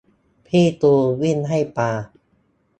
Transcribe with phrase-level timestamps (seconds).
[0.47, 1.91] พี่ตูนวิ่งให้ปลา